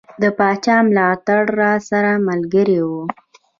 [0.21, 3.03] د پاچا ملاتړ راسره ملګری وو.